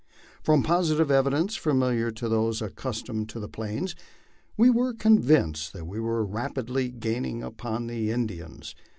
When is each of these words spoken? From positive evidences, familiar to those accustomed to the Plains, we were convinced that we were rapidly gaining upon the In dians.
From 0.41 0.63
positive 0.63 1.11
evidences, 1.11 1.57
familiar 1.57 2.09
to 2.09 2.27
those 2.27 2.59
accustomed 2.59 3.29
to 3.29 3.39
the 3.39 3.47
Plains, 3.47 3.93
we 4.57 4.67
were 4.67 4.95
convinced 4.95 5.73
that 5.73 5.85
we 5.85 5.99
were 5.99 6.25
rapidly 6.25 6.89
gaining 6.89 7.43
upon 7.43 7.85
the 7.85 8.09
In 8.09 8.27
dians. 8.27 8.73